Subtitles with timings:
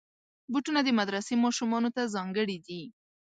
[0.51, 2.81] بوټونه د مدرسې ماشومانو ته ځانګړي دي.